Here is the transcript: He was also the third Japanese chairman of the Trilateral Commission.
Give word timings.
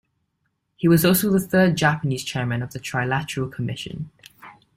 He 0.77 0.87
was 0.87 1.05
also 1.05 1.29
the 1.29 1.39
third 1.39 1.77
Japanese 1.77 2.23
chairman 2.23 2.63
of 2.63 2.73
the 2.73 2.79
Trilateral 2.79 3.51
Commission. 3.51 4.09